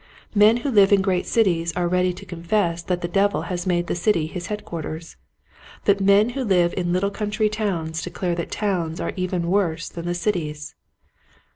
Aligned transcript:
Men 0.33 0.57
who 0.57 0.71
live 0.71 0.91
in 0.91 1.03
great 1.03 1.27
cities 1.27 1.71
are 1.73 1.87
ready 1.87 2.11
to 2.11 2.25
confess 2.25 2.81
that 2.81 3.01
the 3.01 3.07
devil 3.07 3.43
has 3.53 3.67
made 3.67 3.85
the 3.85 3.93
city 3.93 4.25
his 4.25 4.47
headquarters; 4.47 5.15
but 5.85 6.01
men 6.01 6.29
who 6.29 6.43
live 6.43 6.73
in 6.75 6.91
little 6.91 7.11
country 7.11 7.49
towns 7.49 8.01
declare 8.01 8.33
that 8.33 8.49
towns 8.49 8.99
are 8.99 9.13
even 9.15 9.47
worse 9.51 9.89
than 9.89 10.07
the 10.07 10.15
cities. 10.15 10.73